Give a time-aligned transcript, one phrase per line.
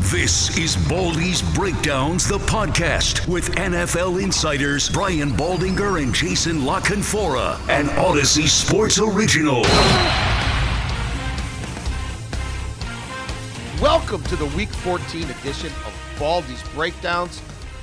[0.00, 7.86] This is Baldy's Breakdowns, the podcast with NFL insiders Brian Baldinger and Jason LaCanfora, an
[7.86, 9.62] Audacy Sports original.
[13.80, 17.40] Welcome to the Week 14 edition of Baldy's Breakdowns.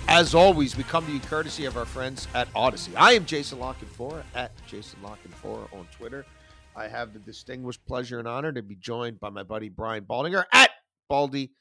[0.09, 2.89] As always, we come to you courtesy of our friends at Audacy.
[2.97, 6.25] I am Jason LaCanfora at Jason LaCanfora on Twitter.
[6.75, 10.43] I have the distinguished pleasure and honor to be joined by my buddy Brian Baldinger
[10.51, 10.71] at
[11.09, 11.51] Baldy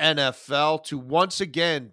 [0.00, 1.92] NFL to once again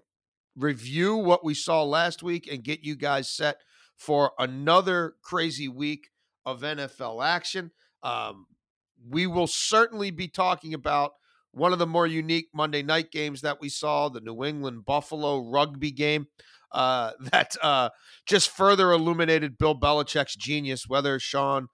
[0.55, 3.57] review what we saw last week and get you guys set
[3.95, 6.09] for another crazy week
[6.45, 7.71] of NFL action.
[8.03, 8.47] Um,
[9.09, 11.13] we will certainly be talking about
[11.51, 15.39] one of the more unique Monday night games that we saw, the New England Buffalo
[15.49, 16.27] rugby game,
[16.71, 17.89] uh, that uh,
[18.25, 21.67] just further illuminated Bill Belichick's genius, whether Sean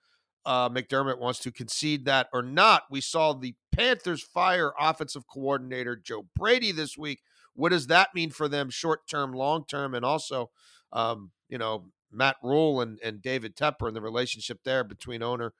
[0.45, 2.83] uh, McDermott wants to concede that or not.
[2.89, 7.21] We saw the Panthers fire offensive coordinator Joe Brady this week.
[7.53, 10.51] What does that mean for them short term, long term, and also,
[10.91, 15.53] um, you know, Matt Rhule and, and David Tepper and the relationship there between owner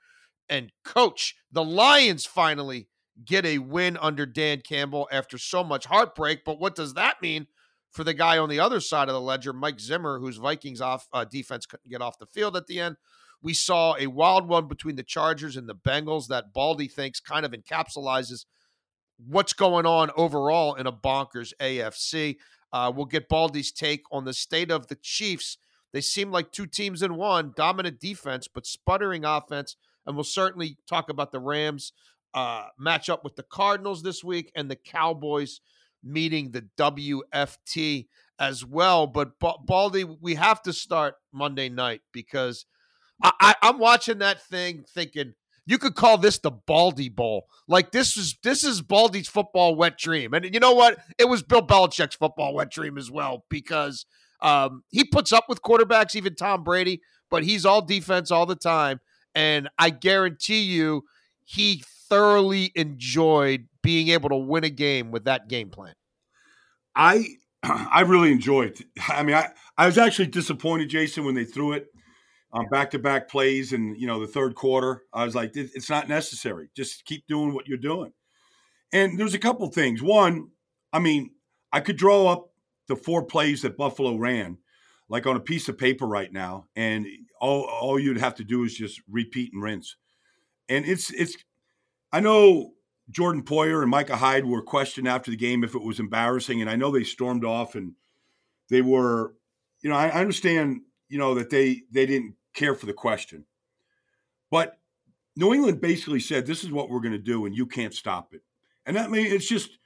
[0.49, 1.35] and coach.
[1.51, 2.87] The Lions finally
[3.25, 6.43] get a win under Dan Campbell after so much heartbreak.
[6.45, 7.47] But what does that mean
[7.97, 11.07] for the guy on the other side of the ledger, Mike Zimmer, whose Vikings off
[11.11, 12.95] uh, defense couldn't get off the field at the end?
[13.41, 17.43] We saw a wild one between the Chargers and the Bengals that Baldy thinks kind
[17.43, 18.45] of encapsulizes
[19.17, 22.37] what's going on overall in a bonkers AFC.
[22.71, 25.57] Uh, we'll get Baldy's take on the state of the Chiefs.
[25.91, 29.75] They seem like two teams in one, dominant defense, but sputtering offense.
[30.05, 31.93] And we'll certainly talk about the Rams
[32.35, 35.61] uh, with the Cardinals this week and the Cowboys
[36.03, 38.07] meeting the WFT
[38.39, 39.07] as well.
[39.07, 42.65] But Baldy, we have to start Monday night because
[43.21, 45.33] I, am watching that thing thinking
[45.65, 47.47] you could call this the Baldy Bowl.
[47.67, 50.97] Like this is this is Baldy's football wet dream, and you know what?
[51.17, 54.05] It was Bill Belichick's football wet dream as well because
[54.41, 58.55] um, he puts up with quarterbacks, even Tom Brady, but he's all defense all the
[58.55, 59.01] time,
[59.35, 61.03] and I guarantee you
[61.43, 65.93] he thoroughly enjoyed being able to win a game with that game plan.
[66.93, 67.25] I
[67.63, 68.77] I really enjoyed.
[69.07, 71.87] I mean, I, I was actually disappointed, Jason, when they threw it
[72.51, 75.03] um, on back to back plays and you know the third quarter.
[75.13, 76.69] I was like, it's not necessary.
[76.75, 78.11] Just keep doing what you're doing.
[78.91, 80.03] And there's a couple things.
[80.03, 80.49] One,
[80.91, 81.31] I mean,
[81.71, 82.49] I could draw up
[82.89, 84.57] the four plays that Buffalo ran,
[85.07, 87.07] like on a piece of paper right now, and
[87.39, 89.95] all all you'd have to do is just repeat and rinse.
[90.67, 91.37] And it's it's
[92.11, 92.73] I know
[93.09, 96.69] Jordan Poyer and Micah Hyde were questioned after the game if it was embarrassing, and
[96.69, 97.93] I know they stormed off and
[98.69, 99.33] they were,
[99.81, 103.45] you know, I understand, you know, that they they didn't care for the question,
[104.51, 104.79] but
[105.37, 108.33] New England basically said, "This is what we're going to do, and you can't stop
[108.33, 108.41] it."
[108.85, 109.77] And that means it's just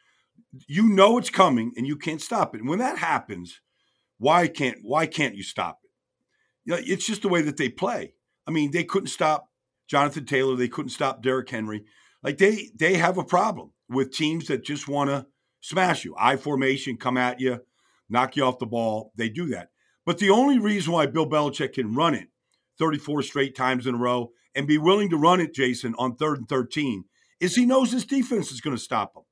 [0.68, 2.62] you know it's coming, and you can't stop it.
[2.62, 3.62] And when that happens,
[4.18, 5.92] why can't why can't you stop it?
[6.66, 8.14] You know, it's just the way that they play.
[8.48, 9.50] I mean, they couldn't stop
[9.88, 11.84] Jonathan Taylor, they couldn't stop Derrick Henry.
[12.24, 15.26] Like they they have a problem with teams that just want to
[15.62, 17.62] smash you, I formation, come at you,
[18.10, 19.12] knock you off the ball.
[19.16, 19.70] They do that.
[20.06, 22.30] But the only reason why Bill Belichick can run it
[22.80, 26.40] 34 straight times in a row and be willing to run it, Jason, on third
[26.40, 27.06] and 13
[27.40, 29.24] is he knows his defense is going to stop him.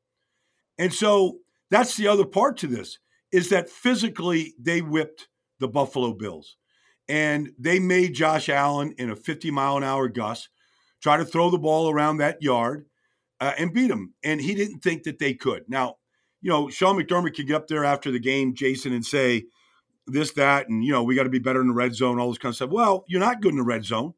[0.78, 3.00] And so that's the other part to this
[3.32, 5.28] is that physically they whipped
[5.60, 6.56] the Buffalo Bills
[7.08, 10.50] and they made Josh Allen in a 50 mile an hour gust
[11.02, 12.86] try to throw the ball around that yard
[13.40, 14.14] uh, and beat him.
[14.24, 15.64] And he didn't think that they could.
[15.68, 15.98] Now,
[16.42, 19.46] you know, Sean McDermott could get up there after the game, Jason, and say
[20.08, 22.30] this, that, and, you know, we got to be better in the red zone, all
[22.30, 22.70] this kind of stuff.
[22.70, 24.14] Well, you're not good in the red zone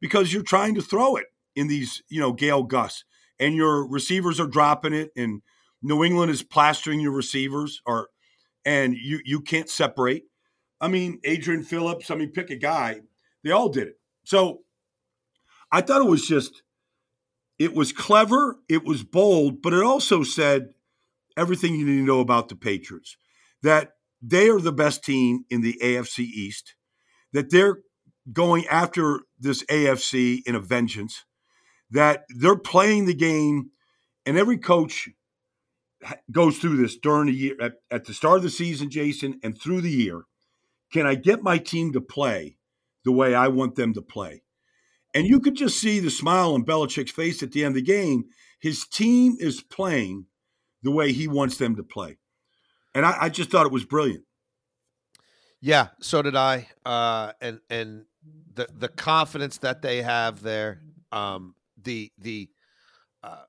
[0.00, 3.04] because you're trying to throw it in these, you know, gale gusts
[3.38, 5.42] and your receivers are dropping it and
[5.82, 8.08] New England is plastering your receivers or
[8.64, 10.24] and you you can't separate.
[10.80, 12.10] I mean, Adrian Phillips.
[12.10, 13.00] I mean, pick a guy.
[13.42, 14.00] They all did it.
[14.24, 14.60] So
[15.72, 16.62] I thought it was just,
[17.62, 20.70] it was clever, it was bold, but it also said
[21.36, 23.16] everything you need to know about the Patriots
[23.62, 26.74] that they are the best team in the AFC East,
[27.32, 27.78] that they're
[28.32, 31.24] going after this AFC in a vengeance,
[31.88, 33.70] that they're playing the game,
[34.26, 35.08] and every coach
[36.32, 39.56] goes through this during the year at, at the start of the season, Jason, and
[39.56, 40.22] through the year.
[40.92, 42.56] Can I get my team to play
[43.04, 44.42] the way I want them to play?
[45.14, 47.82] And you could just see the smile on Belichick's face at the end of the
[47.82, 48.24] game.
[48.60, 50.26] His team is playing
[50.82, 52.18] the way he wants them to play.
[52.94, 54.24] And I, I just thought it was brilliant.
[55.60, 56.68] Yeah, so did I.
[56.84, 58.04] Uh, and and
[58.54, 60.80] the the confidence that they have there,
[61.12, 62.50] um, the the
[63.22, 63.44] uh,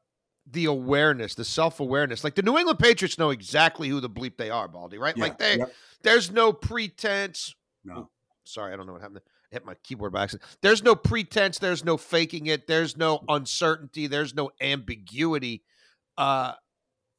[0.50, 2.24] the awareness, the self awareness.
[2.24, 4.98] Like the New England Patriots know exactly who the bleep they are, Baldy.
[4.98, 5.18] Right?
[5.18, 5.66] Yeah, like they, yeah.
[6.04, 7.56] there's no pretense.
[7.84, 8.10] No.
[8.44, 9.22] Sorry, I don't know what happened.
[9.26, 10.50] I hit my keyboard by accident.
[10.62, 11.60] There's no pretense.
[11.60, 12.68] There's no faking it.
[12.68, 14.08] There's no uncertainty.
[14.08, 15.64] There's no ambiguity.
[16.18, 16.54] Uh,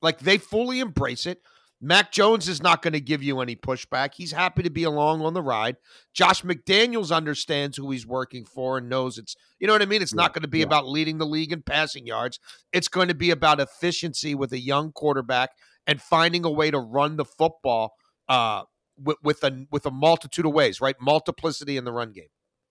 [0.03, 1.41] like they fully embrace it.
[1.81, 4.15] Mac Jones is not going to give you any pushback.
[4.15, 5.77] He's happy to be along on the ride.
[6.15, 10.01] Josh McDaniels understands who he's working for and knows it's, you know what I mean?
[10.01, 10.65] It's not going to be yeah.
[10.65, 12.39] about leading the league in passing yards.
[12.73, 15.51] It's going to be about efficiency with a young quarterback
[15.87, 17.95] and finding a way to run the football
[18.31, 18.63] uh,
[18.97, 20.97] with, with a with a multitude of ways, right?
[21.01, 22.29] Multiplicity in the run game.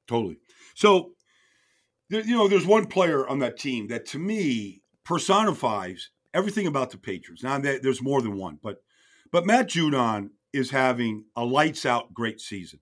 [0.08, 0.38] Totally.
[0.76, 1.12] So,
[2.10, 6.98] you know, there's one player on that team that to me personifies everything about the
[6.98, 7.44] Patriots.
[7.44, 8.78] Now, there's more than one, but
[9.32, 12.80] but Matt Judon is having a lights out great season.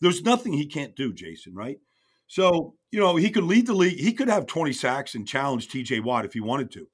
[0.00, 1.78] There's nothing he can't do, Jason, right?
[2.26, 3.98] So, you know, he could lead the league.
[3.98, 6.88] He could have 20 sacks and challenge TJ Watt if he wanted to.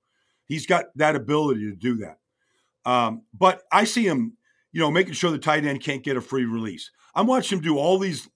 [0.44, 2.18] He's got that ability to do that.
[2.84, 4.36] Um, but I see him,
[4.72, 6.90] you know, making sure the tight end can't get a free release.
[7.14, 8.28] I'm watching him do all these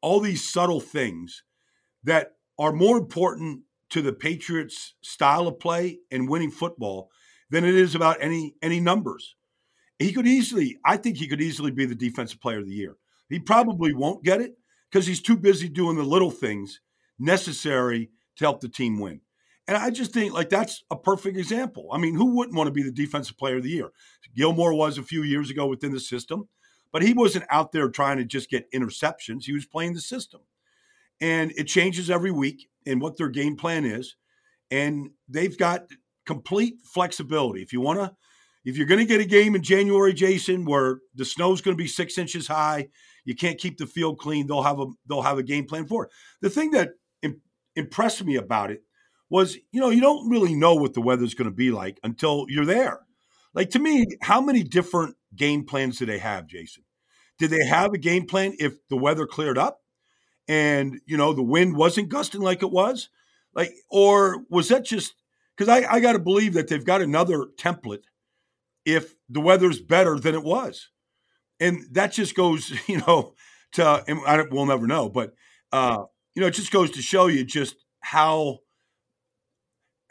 [0.00, 1.42] all these subtle things
[2.02, 7.10] that are more important to the Patriots' style of play and winning football
[7.50, 9.36] than it is about any any numbers.
[9.98, 12.96] He could easily, I think he could easily be the defensive player of the year.
[13.28, 14.58] He probably won't get it
[14.90, 16.80] because he's too busy doing the little things
[17.18, 19.20] necessary to help the team win.
[19.66, 21.88] And I just think like that's a perfect example.
[21.92, 23.90] I mean, who wouldn't want to be the defensive player of the year?
[24.36, 26.48] Gilmore was a few years ago within the system,
[26.92, 29.44] but he wasn't out there trying to just get interceptions.
[29.44, 30.40] He was playing the system.
[31.20, 34.16] And it changes every week in what their game plan is.
[34.70, 35.86] And they've got
[36.26, 37.62] complete flexibility.
[37.62, 38.14] If you want to,
[38.64, 41.82] if you're going to get a game in January, Jason, where the snow's going to
[41.82, 42.88] be six inches high,
[43.24, 44.46] you can't keep the field clean.
[44.46, 46.10] They'll have a they'll have a game plan for it.
[46.40, 46.90] The thing that
[47.22, 47.40] im-
[47.76, 48.82] impressed me about it
[49.30, 52.46] was, you know, you don't really know what the weather's going to be like until
[52.48, 53.00] you're there.
[53.54, 56.84] Like to me, how many different game plans do they have, Jason?
[57.38, 59.80] Did they have a game plan if the weather cleared up
[60.46, 63.08] and you know the wind wasn't gusting like it was?
[63.54, 65.14] Like, or was that just
[65.56, 68.04] because I, I got to believe that they've got another template
[68.84, 70.90] if the weather's better than it was,
[71.60, 73.34] and that just goes, you know,
[73.72, 75.34] to and I we'll never know, but
[75.72, 76.04] uh,
[76.34, 78.58] you know, it just goes to show you just how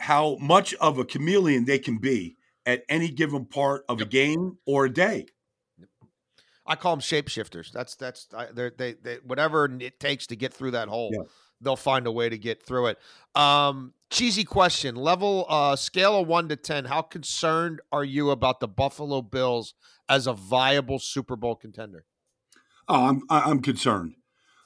[0.03, 2.35] how much of a chameleon they can be
[2.65, 5.25] at any given part of a game or a day.
[6.65, 7.71] I call them shapeshifters.
[7.71, 11.11] That's that's they're, they they whatever it takes to get through that hole.
[11.13, 11.23] Yeah.
[11.61, 12.99] They'll find a way to get through it.
[13.33, 16.85] Um, cheesy question: level uh, scale of one to ten.
[16.85, 19.73] How concerned are you about the Buffalo Bills
[20.09, 22.05] as a viable Super Bowl contender?
[22.89, 24.15] Oh, I'm I'm concerned.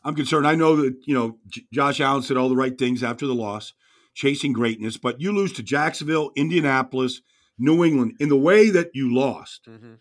[0.03, 0.47] I'm concerned.
[0.47, 3.35] I know that you know J- Josh Allen said all the right things after the
[3.35, 3.73] loss,
[4.17, 7.21] chasing greatness, but you lose to Jacksonville, Indianapolis,
[7.59, 9.61] New England in the way that you lost.
[9.69, 9.93] Mm-hmm.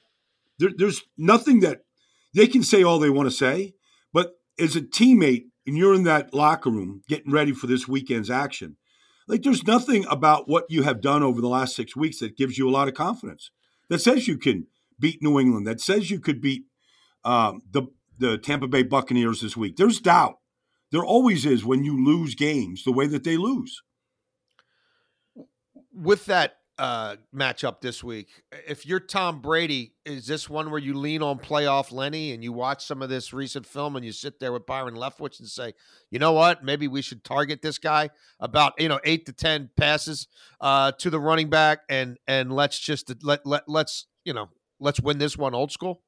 [0.58, 1.82] There, there's nothing that
[2.34, 3.74] they can say all they want to say,
[4.14, 8.30] but as a teammate, and you're in that locker room getting ready for this weekend's
[8.30, 8.78] action,
[9.28, 12.56] like there's nothing about what you have done over the last six weeks that gives
[12.56, 13.50] you a lot of confidence.
[13.90, 14.66] That says you can
[14.98, 15.66] beat New England.
[15.66, 16.62] That says you could beat
[17.22, 17.82] um, the
[18.18, 19.76] the Tampa Bay Buccaneers this week.
[19.76, 20.36] There's doubt.
[20.90, 23.82] There always is when you lose games the way that they lose.
[25.96, 28.28] With that uh, matchup this week,
[28.68, 32.52] if you're Tom Brady, is this one where you lean on playoff Lenny and you
[32.52, 35.72] watch some of this recent film and you sit there with Byron Leftwich and say,
[36.10, 38.10] you know what, maybe we should target this guy
[38.40, 40.28] about you know eight to ten passes
[40.60, 45.00] uh, to the running back and and let's just let let let's you know let's
[45.00, 46.02] win this one old school.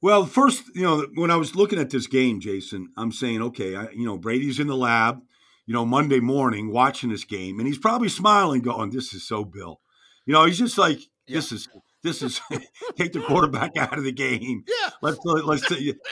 [0.00, 3.74] Well, first, you know, when I was looking at this game, Jason, I'm saying, okay,
[3.74, 5.22] I, you know, Brady's in the lab,
[5.66, 9.44] you know, Monday morning watching this game, and he's probably smiling, going, "This is so
[9.44, 9.80] Bill."
[10.26, 11.68] You know, he's just like, "This is
[12.02, 12.40] This is
[12.96, 14.64] take the quarterback out of the game.
[14.68, 14.90] Yeah.
[15.00, 15.70] Let's let's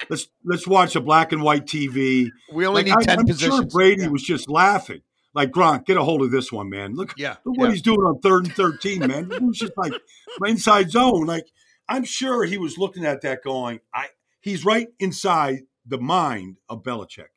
[0.09, 2.29] let's let's watch a black and white TV.
[2.53, 3.55] We only Like, need I, 10 I'm positions.
[3.57, 4.09] sure Brady Yeah.
[4.09, 5.03] was just laughing.
[5.35, 6.95] Like Gronk, get a hold of this one, man.
[6.95, 7.73] Look, Yeah, look what yeah.
[7.73, 9.31] he's doing on third and thirteen, man.
[9.31, 9.93] He was just like
[10.47, 11.25] inside zone.
[11.27, 11.47] Like
[11.89, 14.09] I'm sure he was looking at that, going, "I."
[14.41, 17.29] He's right inside the mind of Belichick,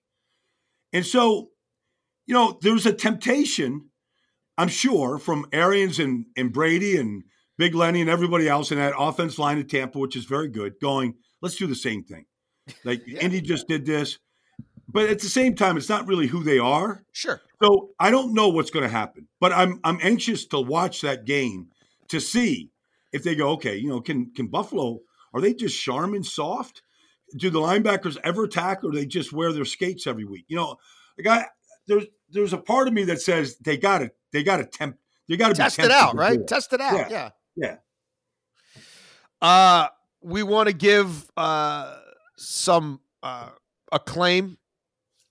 [0.92, 1.50] and so,
[2.26, 3.90] you know, there was a temptation,
[4.58, 7.24] I'm sure, from Arians and and Brady and
[7.58, 10.80] Big Lenny and everybody else in that offense line of Tampa, which is very good,
[10.82, 12.26] going, "Let's do the same thing."
[12.84, 13.20] Like Yeah.
[13.22, 14.18] Indy just did this,
[14.88, 17.04] but at the same time, it's not really who they are.
[17.12, 17.42] Sure.
[17.62, 21.26] So I don't know what's going to happen, but I'm I'm anxious to watch that
[21.26, 21.70] game
[22.10, 22.72] to see
[23.14, 23.76] if they go okay.
[23.78, 25.00] You know, can can Buffalo
[25.34, 26.82] are they just Charmin soft?
[27.38, 30.46] Do the linebackers ever tackle, or they just wear their skates every week?
[30.48, 30.78] You know,
[31.18, 31.48] like I
[31.88, 35.00] there's there's a part of me that says they got to they got to tempt
[35.28, 36.40] they got to Test be it out, right?
[36.40, 36.48] it.
[36.48, 37.10] Test it out.
[37.10, 37.10] Yeah.
[37.10, 37.30] Yeah.
[37.56, 37.76] Yeah.
[39.42, 39.88] Uh,
[40.22, 41.98] we want to give uh,
[42.38, 43.50] some uh,
[43.92, 44.58] acclaim.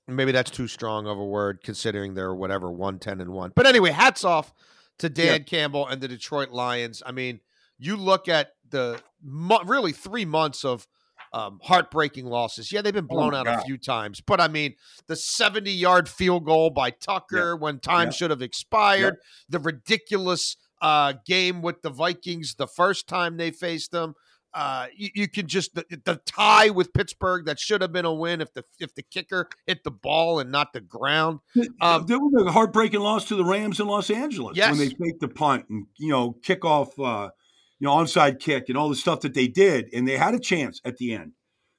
[0.06, 3.52] Maybe that's too strong of a word, considering they're whatever one ten and one.
[3.54, 4.52] But anyway, hats off
[4.99, 7.02] to Dan Campbell and the Detroit Lions.
[7.04, 7.40] I mean,
[7.78, 10.87] you look at the really three months of
[11.35, 12.71] um, heartbreaking losses.
[12.71, 14.75] Yeah, they've been Oh, blown my out a few times, but I mean,
[15.09, 18.12] the seventy-yard field goal by Tucker when time Yeah.
[18.12, 19.17] should have expired.
[19.49, 24.14] The ridiculous uh, game with the Vikings the first time they faced them.
[24.53, 28.14] Uh, you, you can just the, the tie with Pittsburgh that should have been a
[28.14, 31.41] win if the if the kicker hit the ball and not the ground.
[31.81, 34.71] Um, there was a heartbreaking loss to the Rams in Los Angeles Yes.
[34.71, 37.31] when they faked the punt and you know kick off, uh,
[37.78, 40.40] you know onside kick and all the stuff that they did, and they had a
[40.40, 41.33] chance at the end.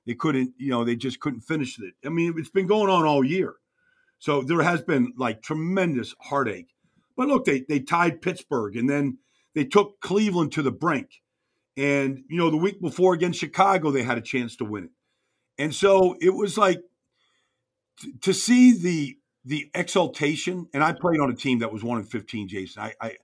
[0.05, 1.95] They couldn't, you know, they just couldn't finish it.
[2.05, 3.55] I mean, it's been going on all year,
[4.19, 6.73] so there has been like tremendous heartache.
[7.17, 9.17] But look, they they tied Pittsburgh, and then
[9.53, 11.21] they took Cleveland to the brink,
[11.77, 14.91] and you know the week before against Chicago, they had a chance to win it,
[15.57, 16.81] and so it was like
[17.99, 21.99] t- to see the the exaltation, and I played on a team that was one
[21.99, 22.47] in fifteen.
[22.47, 23.15] Jason, I, I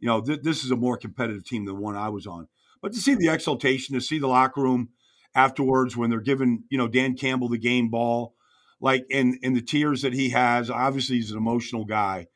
[0.00, 2.48] you know, th- this is a more competitive team than the one I was on.
[2.80, 4.90] But to see the exultation, to see the locker room
[5.34, 8.34] afterwards when they're giving you know Dan Campbell the game ball,
[8.80, 10.70] like and and the tears that he has.
[10.70, 12.28] Obviously, he's an emotional guy,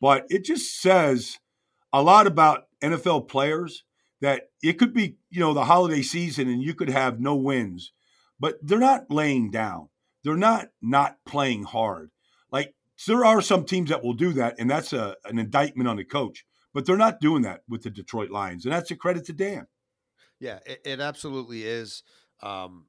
[0.00, 1.38] but it just says
[1.92, 3.84] a lot about NFL players
[4.20, 7.92] that it could be you know the holiday season and you could have no wins,
[8.40, 9.88] but they're not laying down.
[10.22, 12.10] They're not not playing hard.
[12.50, 12.74] Like
[13.06, 16.04] there are some teams that will do that, and that's a, an indictment on the
[16.04, 16.44] coach.
[16.74, 19.66] But they're not doing that with the Detroit Lions, and that's a credit to Dan.
[20.40, 22.02] Yeah, it, it absolutely is.
[22.42, 22.86] Um,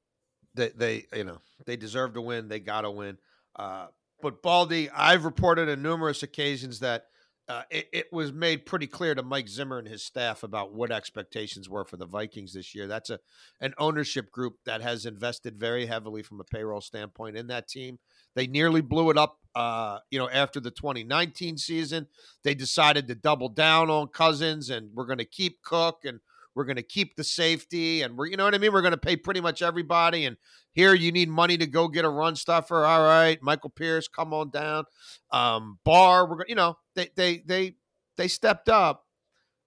[0.56, 2.48] they, they, you know, they deserve to win.
[2.50, 3.18] They got to win.
[3.56, 3.88] Uh,
[4.22, 7.06] but Baldy, I've reported on numerous occasions that
[7.48, 10.92] uh, it, it was made pretty clear to Mike Zimmer and his staff about what
[10.92, 12.88] expectations were for the Vikings this year.
[12.88, 13.20] That's a
[13.62, 18.00] an ownership group that has invested very heavily from a payroll standpoint in that team.
[18.34, 22.08] They nearly blew it up, uh, you know, after the 2019 season.
[22.44, 26.20] They decided to double down on Cousins, and we're going to keep Cook, and
[26.54, 28.74] we're going to keep the safety, and we're, you know what I mean.
[28.74, 30.38] We're going to pay pretty much everybody, and
[30.72, 32.86] here you need money to go get a run stuffer.
[32.86, 34.86] All right, Michael Pierce, come on down.
[35.32, 37.76] Um, Barr, we're going, you know, they they they
[38.18, 39.04] they stepped up.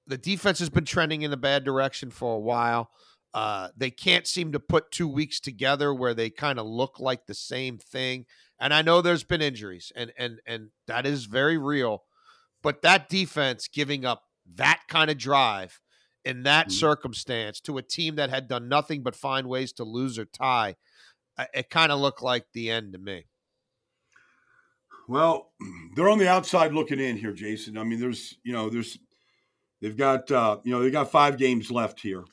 [0.06, 2.90] The defense has been trending in a bad direction for a while.
[3.34, 7.26] Uh, they can't seem to put two weeks together where they kind of look like
[7.26, 8.26] the same thing.
[8.58, 12.04] And I know there's been injuries, and and and that is very real.
[12.62, 15.80] But that defense giving up that kind of drive
[16.24, 16.72] in that Mhm.
[16.72, 20.76] circumstance to a team that had done nothing but find ways to lose or tie,
[21.38, 23.26] uh, it kind of looked like the end to me.
[25.08, 25.52] Well,
[25.94, 27.78] they're on the outside looking in here, Jason.
[27.78, 28.98] I mean, there's you know, there's
[29.80, 32.24] they've got uh, you know they've got five games left here.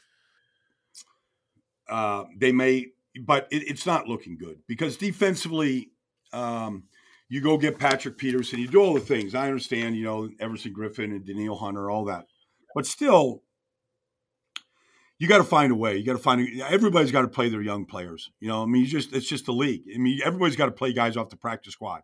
[1.89, 2.87] Uh, they may,
[3.23, 5.91] but it, it's not looking good because defensively,
[6.33, 6.83] um,
[7.29, 9.33] you go get Patrick Peterson, you do all the things.
[9.33, 12.25] I understand, you know, Everson Griffen and Danielle Hunter, all that,
[12.73, 13.41] but still,
[15.17, 15.97] you got to find a way.
[15.97, 16.41] You got to find.
[16.41, 18.31] A, everybody's got to play their young players.
[18.39, 19.83] You know, I mean, just it's just the league.
[19.93, 22.01] I mean, everybody's got to play guys off the practice squad.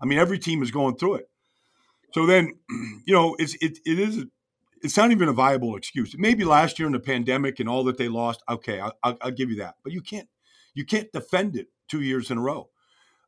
[0.00, 1.28] I mean, every team is going through it.
[2.14, 2.54] So then,
[3.06, 4.24] you know, it's it it is
[4.84, 6.14] it's not even a viable excuse.
[6.16, 9.30] Maybe last year in the pandemic and all that they lost, okay, I'll, I'll, I'll
[9.30, 9.76] give you that.
[9.82, 10.28] But you can't
[10.74, 12.68] you can't defend it two years in a row.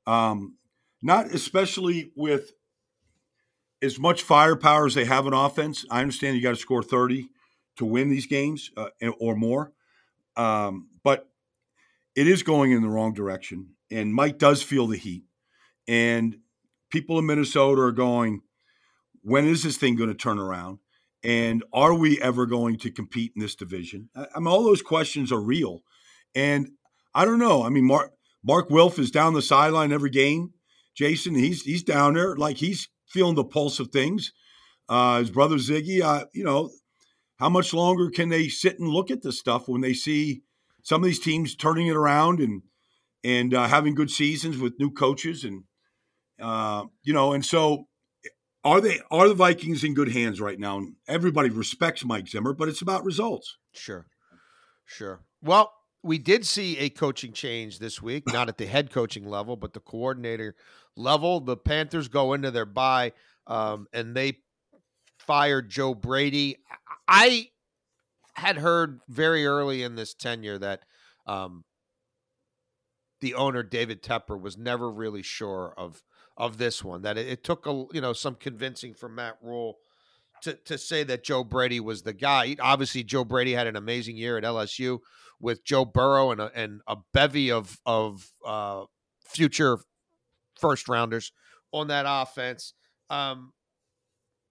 [0.06, 0.56] Um,
[1.02, 2.52] not especially with
[3.82, 5.84] as much firepower as they have on offense.
[5.90, 7.30] I understand you got to score thirty
[7.76, 9.72] to win these games uh, or more,
[10.36, 11.28] um, but
[12.14, 13.70] it is going in the wrong direction.
[13.90, 15.24] And Mike does feel the heat,
[15.88, 16.36] and
[16.90, 18.42] people in Minnesota are going,
[19.22, 20.78] when is this thing going to turn around?
[21.26, 24.10] And are we ever going to compete in this division?
[24.14, 25.82] I, mean, all those questions are real.
[26.36, 26.70] And
[27.12, 27.64] I don't know.
[27.64, 28.12] I mean, Mark
[28.44, 30.52] Mark Wilf is down the sideline every game.
[30.94, 34.32] Jason, he's he's down there like he's feeling the pulse of things.
[34.88, 36.70] Uh, his brother Ziggy, uh, you know,
[37.40, 40.42] how much longer can they sit and look at this stuff when they see
[40.82, 42.62] some of these teams turning it around and
[43.24, 45.64] and uh, having good seasons with new coaches and
[46.40, 47.88] uh, you know, and so
[48.66, 50.82] are they are the Vikings in good hands right now?
[51.06, 53.58] Everybody respects Mike Zimmer, but it's about results.
[53.72, 54.06] Sure,
[54.84, 55.20] sure.
[55.40, 59.54] Well, we did see a coaching change this week, not at the head coaching level,
[59.54, 60.56] but the coordinator
[60.96, 61.38] level.
[61.38, 63.12] The Panthers go into their bye,
[63.46, 64.38] um, and they
[65.20, 66.56] fired Joe Brady.
[67.06, 67.50] I
[68.34, 70.82] had heard very early in this tenure that
[71.24, 71.62] um,
[73.20, 76.02] the owner David Tepper was never really sure of
[76.36, 77.02] of this one.
[77.02, 79.76] That it, it, took a you know some convincing from Matt Rhule
[80.42, 82.56] to to say that Joe Brady was the guy.
[82.60, 84.98] Obviously, Joe Brady had an amazing year at LSU
[85.40, 88.84] with Joe Burrow and a, and a bevy of of uh,
[89.26, 89.78] future
[90.58, 91.32] first rounders
[91.72, 92.74] on that offense.
[93.10, 93.52] Um,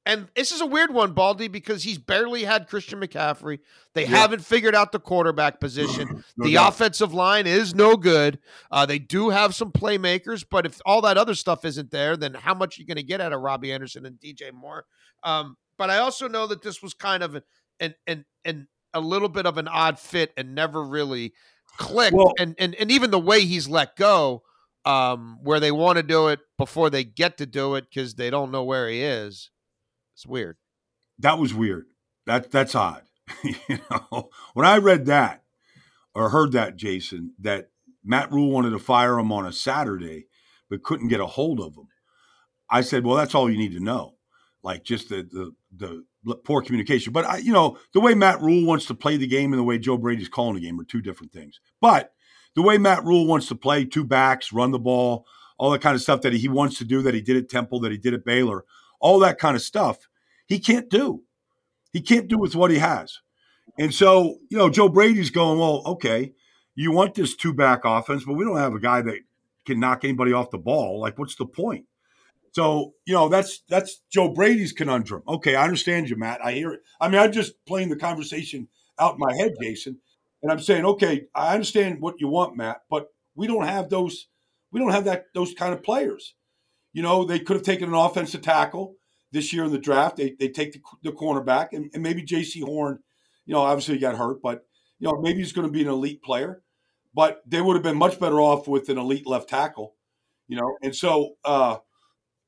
[0.06, 3.60] and this is a weird one, Baldy, because he's barely had Christian McCaffrey.
[3.96, 4.10] They yeah.
[4.10, 6.24] haven't figured out the quarterback position.
[6.38, 6.74] no the doubt.
[6.74, 8.38] offensive line is no good.
[8.70, 12.36] Uh, they do have some playmakers, but if all that other stuff isn't there, then
[12.36, 14.86] how much are you going to get out of Robbie Anderson and DJ Moore?
[15.24, 17.44] Um, but I also know that this was kind of an
[17.80, 21.34] an an, an a little bit of an odd fit and never really
[21.78, 22.16] clicked.
[22.16, 24.44] Well, and, and and even the way he's let go,
[24.86, 28.30] um, where they want to do it before they get to do it because they
[28.30, 29.50] don't know where he is
[30.16, 30.58] it's weird.
[31.20, 31.86] That was weird.
[32.26, 33.04] That that's odd.
[33.44, 35.44] you know, when I read that
[36.14, 37.70] or heard that, Jason, that
[38.04, 40.28] Matt Rhule wanted to fire him on a Saturday,
[40.70, 41.88] but couldn't get a hold of him.
[42.70, 44.16] I said, well, that's all you need to know.
[44.64, 45.28] Like just the
[45.72, 47.14] the the poor communication.
[47.14, 49.64] But I, you know, the way Matt Rhule wants to play the game and the
[49.64, 51.60] way Joe Brady's calling the game are two different things.
[51.80, 52.14] But
[52.56, 55.28] the way Matt Rhule wants to play two backs, run the ball,
[55.60, 57.80] all that kind of stuff that he wants to do, that he did at Temple,
[57.82, 58.66] that he did at Baylor,
[59.00, 60.08] all that kind of stuff,
[60.48, 61.24] he can't do.
[61.92, 63.20] He can't do with what he has.
[63.78, 66.34] And so, you know, Joe Brady's going, well, okay,
[66.76, 69.20] you want this two back offense, but we don't have a guy that
[69.66, 71.00] can knock anybody off the ball.
[71.00, 71.86] Like, what's the point?
[72.52, 75.24] So, you know, that's that's Joe Brady's conundrum.
[75.28, 76.44] Okay, I understand you, Matt.
[76.44, 76.82] I hear it.
[77.02, 79.98] I mean, I'm just playing the conversation out in my head, Jason.
[80.42, 84.28] And I'm saying, okay, I understand what you want, Matt, but we don't have those,
[84.72, 86.36] we don't have that those kind of players.
[86.96, 88.96] You know, they could have taken an offensive tackle
[89.34, 90.16] this year in the draft.
[90.16, 93.00] They, they take the, the cornerback, and, and maybe Jaycee Horn,
[93.46, 94.66] you know, obviously he got hurt, but,
[95.00, 96.62] you know, maybe he's going to be an elite player.
[97.14, 99.96] But they would have been much better off with an elite left tackle,
[100.48, 100.78] you know.
[100.82, 101.78] And so, uh,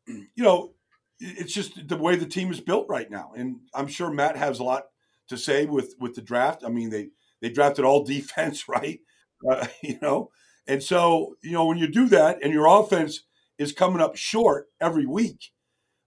[0.08, 0.72] you know,
[1.20, 3.34] it's just the way the team is built right now.
[3.36, 4.84] And I'm sure Matt has a lot
[5.28, 6.64] to say with with the draft.
[6.66, 7.10] I mean, they
[7.42, 9.02] they drafted all defense, right?
[9.50, 10.32] Uh, you know,
[10.68, 13.24] and so you know when you do that, and your offense
[13.58, 15.52] is coming up short every week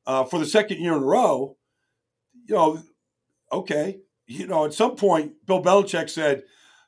[0.07, 1.57] uh, for the second year in a row,
[2.47, 2.83] you know,
[3.53, 6.45] okay, you know, at some point, Bill Belichick said,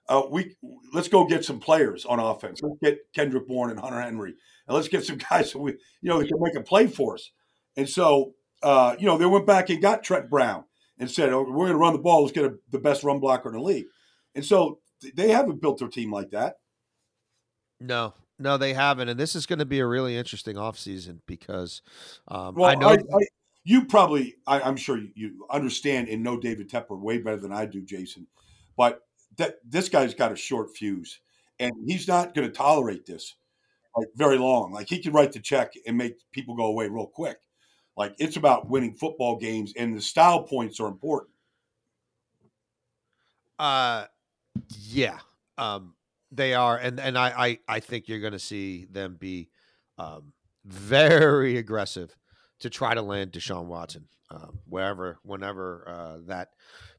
[0.09, 0.57] uh, "We
[0.93, 2.61] let's go get some players on offense.
[2.63, 4.35] Let's get Kendrick Bourne and Hunter Henry,
[4.67, 7.15] and let's get some guys that we, you know, that can make a play for
[7.15, 7.31] us."
[7.77, 10.65] And so, uh, you know, they went back and got Trent Brown
[10.99, 12.23] and said, oh, "We're going to run the ball.
[12.23, 13.87] Let's get a, the best run blocker in the league."
[14.35, 14.81] And so,
[15.15, 16.57] they haven't built their team like that.
[17.81, 21.83] No, no, they haven't, and this is going to be a really interesting offseason because
[22.29, 23.27] um, well, I know I, I,
[23.65, 27.67] you probably, I, am sure you understand and know David Tepper way better than I
[27.67, 28.27] do, Jason.
[28.77, 29.01] But
[29.37, 31.21] that this guy's got a short fuse,
[31.59, 33.35] and he's not going to tolerate this
[33.97, 34.73] like very long.
[34.73, 37.39] Like he can write the check and make people go away real quick.
[37.97, 41.31] Like it's about winning football games, and the style points are important.
[43.59, 44.07] Uh,
[44.69, 45.19] yeah.
[45.59, 45.95] Um,
[46.33, 49.49] they are, and and I I, I think you're going to see them be
[49.99, 50.33] um,
[50.65, 52.17] very aggressive
[52.61, 56.51] to try to land Deshaun Watson um, wherever, whenever uh, that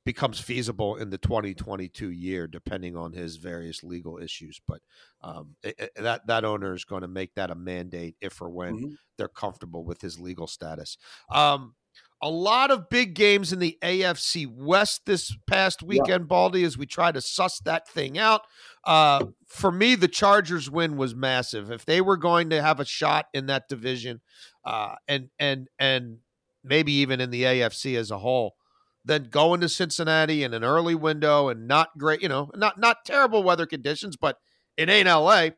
[0.06, 4.60] becomes feasible in the 2022 year, depending on his various legal issues.
[4.68, 4.82] But
[5.22, 8.50] um, it, it, that that owner is going to make that a mandate if or
[8.50, 8.94] when mm-hmm.
[9.18, 10.98] they're comfortable with his legal status.
[11.32, 11.76] Um,
[12.24, 16.28] a lot of big games in the AFC West this past weekend, yeah.
[16.28, 18.44] Baldy, as we try to suss that thing out.
[18.86, 21.70] Uh, for me, the Chargers win was massive.
[21.70, 24.22] If they were going to have a shot in that division,
[24.64, 26.20] uh, and and and
[26.64, 28.56] maybe even in the AFC as a whole,
[29.04, 33.04] then going to Cincinnati in an early window and not great, you know, not not
[33.06, 34.38] terrible weather conditions, but
[34.78, 35.50] it ain't LA,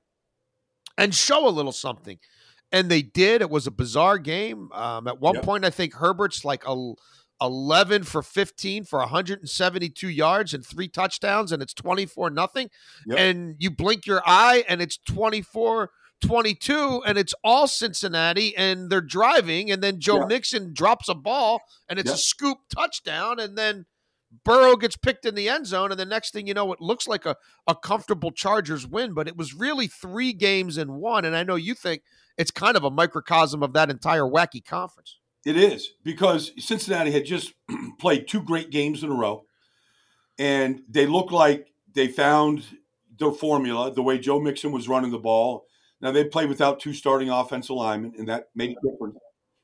[0.98, 2.18] and show a little something
[2.72, 3.42] and they did.
[3.42, 4.70] It was a bizarre game.
[4.74, 6.94] Um, at one point, I think Herbert's like a
[7.42, 12.70] 11 for 15 for 172 yards and three touchdowns, and it's 24 nothing.
[13.08, 13.20] Yep.
[13.20, 19.02] And you blink your eye, and it's 24 22, and it's all Cincinnati, and they're
[19.02, 20.28] driving, and then Joe Yeah.
[20.28, 22.16] Mixon drops a ball, and it's Yep.
[22.16, 23.86] a scoop touchdown, and then
[24.44, 27.08] Burrow gets picked in the end zone, and the next thing you know, it looks
[27.08, 27.36] like a,
[27.68, 31.26] a comfortable Chargers win, but it was really three games in one.
[31.26, 32.02] And I know you think
[32.38, 35.20] it's kind of a microcosm of that entire wacky conference.
[35.46, 37.54] It is because Cincinnati had just
[38.00, 39.46] played two great games in a row,
[40.38, 42.64] and they look like they found
[43.18, 43.94] their formula.
[43.94, 45.66] The way Joe Mixon was running the ball.
[46.02, 49.18] Now they played without two starting offensive linemen, and that made a difference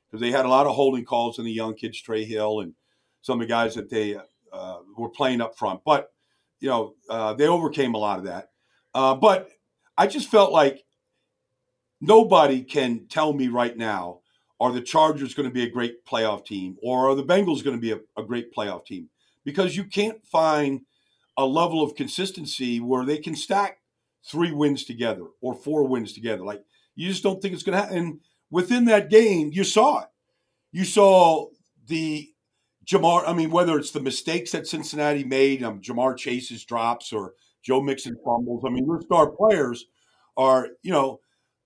[0.06, 2.74] because they had a lot of holding calls in the young kids, Trey Hill, and
[3.20, 4.22] some of the guys that they uh,
[4.52, 5.80] uh, were playing up front.
[5.84, 6.10] But
[6.60, 8.50] you know uh, they overcame a lot of that.
[8.94, 9.48] Uh, but
[9.96, 10.84] I just felt like
[12.00, 14.20] nobody can tell me right now
[14.60, 17.76] are the Chargers going to be a great playoff team or are the Bengals going
[17.76, 19.08] to be a, a great playoff team?
[19.44, 20.82] Because you can't find
[21.36, 23.78] a level of consistency where they can stack
[24.24, 26.44] three wins together or four wins together.
[26.44, 26.62] Like
[26.94, 27.96] you just don't think it's going to happen.
[27.96, 30.08] And within that game, you saw it.
[30.70, 31.48] You saw
[31.86, 32.31] the
[32.86, 33.22] Ja'Marr.
[33.26, 37.80] I mean, whether it's the mistakes that Cincinnati made, um, Ja'Marr Chase's drops or Joe
[37.80, 38.64] Mixon fumbles.
[38.66, 39.86] I mean, your star players
[40.36, 41.20] are, you know,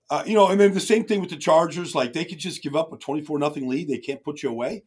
[0.09, 1.95] uh, you know, and then the same thing with the Chargers.
[1.95, 3.87] Like they could just give up a twenty-four nothing lead.
[3.87, 4.83] They can't put you away.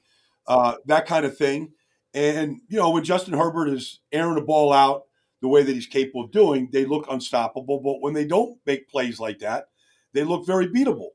[0.46, 1.72] Uh, that kind of thing.
[2.14, 5.02] And you know, when Justin Herbert is airing the ball out
[5.42, 7.80] the way that he's capable of doing, they look unstoppable.
[7.80, 9.66] But when they don't make plays like that,
[10.12, 11.10] they look very beatable.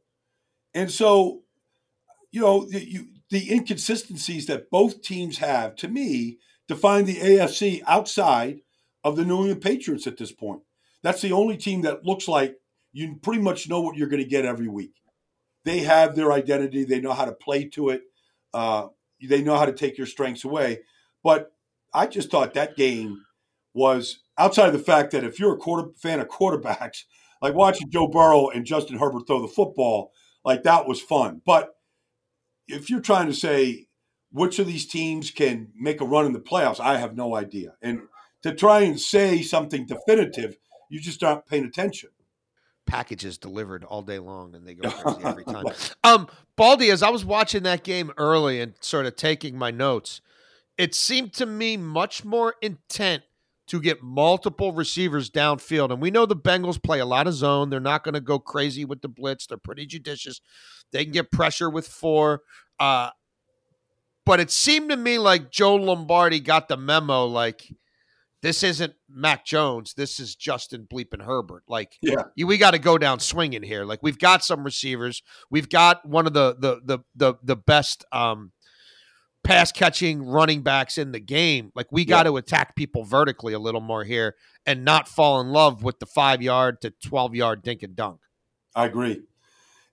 [0.73, 1.41] And so,
[2.32, 6.38] you know, you, the inconsistencies that both teams have, to me,
[6.69, 8.62] define the AFC outside
[9.04, 10.62] of the New England Patriots at this point.
[11.04, 12.56] That's the only team that looks like
[12.93, 14.93] you pretty much know what you're going to get every week.
[15.65, 16.86] They have their identity.
[16.86, 18.04] They know how to play to it.
[18.54, 18.88] Uh,
[19.21, 20.80] they know how to take your strengths away.
[21.21, 21.52] But
[21.93, 23.26] I just thought that game
[23.74, 27.04] was outside of the fact that if you're a quarter fan of quarterbacks,
[27.41, 30.13] like watching Joe Burrow and Justin Herbert throw the football,
[30.45, 31.41] like that was fun.
[31.45, 31.76] But
[32.67, 33.88] if you're trying to say
[34.32, 37.75] which of these teams can make a run in the playoffs, I have no idea.
[37.82, 38.01] And
[38.43, 40.58] to try and say something definitive,
[40.89, 42.10] you just aren't paying attention.
[42.86, 45.65] Packages delivered all day long, and they go crazy every time.
[46.04, 50.21] Um, Baldy, as I was watching that game early and sort of taking my notes,
[50.78, 53.23] it seemed to me much more intent
[53.67, 55.91] to get multiple receivers downfield.
[55.91, 57.69] And we know the Bengals play a lot of zone.
[57.69, 59.47] They're not going to go crazy with the blitz.
[59.47, 60.39] They're pretty judicious.
[60.91, 62.41] They can get pressure with four.
[62.80, 63.10] Uh,
[64.25, 67.63] but it seemed to me like Joe Lombardi got the memo like,
[68.41, 69.95] this isn't Mac Jones.
[69.95, 71.63] This is Justin Bleeping Herbert.
[71.67, 72.25] Like, Yeah.
[72.38, 73.86] we got to go down swinging here.
[73.86, 75.23] Like, we've got some receivers.
[75.49, 78.51] We've got one of the the the the, the best um,
[79.45, 81.71] pass catching running backs in the game.
[81.75, 85.47] Like, we got to attack people vertically a little more here and not fall in
[85.49, 88.19] love with the five yard to twelve yard dink and dunk.
[88.75, 89.21] I agree.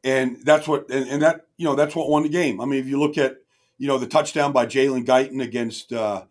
[0.03, 2.61] And that's what, and, and that, you know, that's what won the game.
[2.61, 3.37] I mean, if you look at,
[3.79, 6.25] you know, the touchdown by Jalen Guyton against, uh,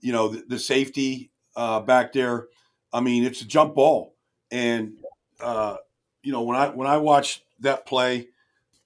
[0.00, 2.46] you know, the, the safety uh, back there,
[2.92, 4.14] I mean, it's a jump ball.
[4.50, 4.94] And,
[5.40, 5.76] uh,
[6.22, 8.28] you know, when I, when I watch that play,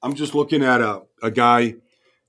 [0.02, 1.76] I'm just looking at a, a guy,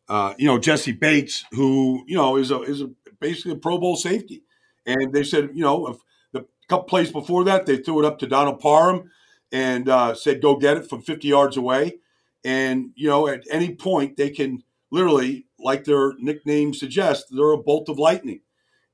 [0.07, 2.89] uh, you know, Jessie Bates, who, you know, is a, is a,
[3.19, 4.43] basically a Pro Bowl safety.
[4.85, 5.97] And they said, you know,
[6.31, 9.11] the couple plays before that, they threw it up to Donald Parham
[9.51, 11.99] and uh, said, go get it from 50 yards away.
[12.43, 17.57] And, you know, at any point, they can literally, like their nickname suggests, they're a
[17.57, 18.41] bolt of lightning.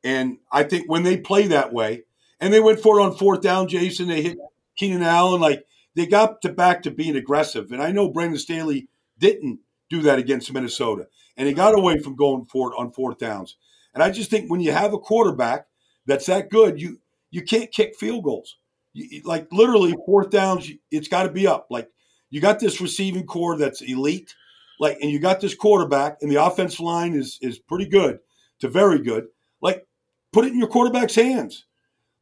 [0.04, 2.04] And I think when they play that way,
[2.39, 4.38] and they went for it on fourth down, Jason, they hit
[4.76, 7.71] Keenan Allen, like they got to back to being aggressive.
[7.71, 8.88] And I know Brandon Staley
[9.19, 9.60] didn't
[9.92, 13.58] do that against Minnesota, and he got away from going for it on fourth downs.
[13.94, 15.68] And I just think when you have a quarterback
[16.06, 17.00] that's that good, you
[17.30, 18.58] you can't kick field goals.
[18.94, 21.68] You, like literally fourth downs, it's got to be up.
[21.70, 21.90] Like
[22.30, 24.34] you got this receiving corps that's elite,
[24.80, 28.20] like, and you got this quarterback, and the offense line is is pretty good
[28.62, 29.28] to very good.
[29.62, 29.86] Like,
[30.32, 31.66] put it in your quarterback's hands.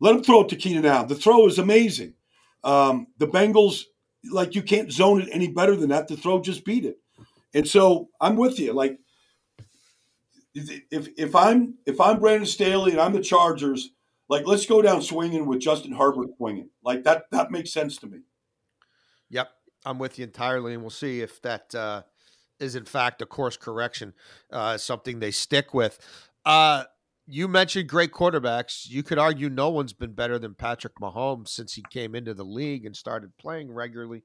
[0.01, 1.07] Let him throw it to Keenan Allen.
[1.07, 2.13] The throw is amazing.
[2.63, 3.83] Um, the Bengals,
[4.31, 6.07] like, you can't zone it any better than that.
[6.07, 6.97] The throw just beat it.
[7.53, 8.73] And so I'm with you.
[8.73, 8.99] Like,
[10.53, 13.91] if if I'm if I'm Brandon Staley and I'm the Chargers,
[14.29, 16.69] like let's go down swinging with Justin Herbert swinging.
[16.83, 18.19] Like that that makes sense to me.
[19.29, 19.49] Yep,
[19.85, 22.03] I'm with you entirely, and we'll see if that uh,
[22.59, 24.13] is in fact a course correction,
[24.51, 25.99] uh, something they stick with.
[26.45, 26.83] Uh,
[27.27, 28.89] you mentioned great quarterbacks.
[28.89, 32.43] You could argue no one's been better than Patrick Mahomes since he came into the
[32.43, 34.23] league and started playing regularly.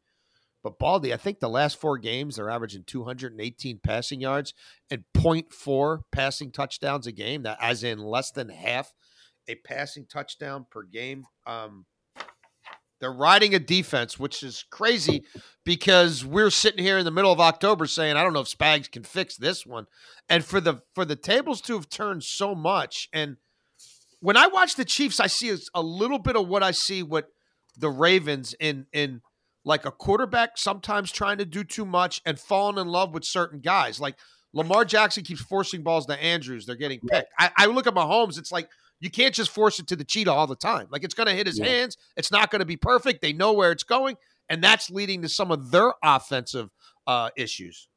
[0.64, 4.54] But Baldy, I think the last four games they're averaging 218 passing yards
[4.90, 7.42] and 0.4 passing touchdowns a game.
[7.42, 8.92] That as in less than half
[9.46, 11.26] a passing touchdown per game.
[11.46, 11.84] Um,
[12.98, 15.24] they're riding a defense, which is crazy
[15.64, 18.90] because we're sitting here in the middle of October saying, I don't know if Spags
[18.90, 19.86] can fix this one.
[20.30, 23.36] And for the for the tables to have turned so much, and
[24.20, 27.26] when I watch the Chiefs, I see a little bit of what I see what
[27.76, 29.20] the Ravens in in
[29.64, 33.60] like a quarterback sometimes trying to do too much and falling in love with certain
[33.60, 33.98] guys.
[33.98, 34.16] Like
[34.52, 36.66] Lamar Jackson keeps forcing balls to Andrews.
[36.66, 37.32] They're getting picked.
[37.38, 38.68] I, I look at Mahomes, it's like
[39.00, 40.86] you can't just force it to the cheetah all the time.
[40.90, 41.66] Like it's going to hit his yeah.
[41.66, 41.96] hands.
[42.16, 43.22] It's not going to be perfect.
[43.22, 44.16] They know where it's going,
[44.48, 46.70] and that's leading to some of their offensive
[47.06, 47.88] uh, issues.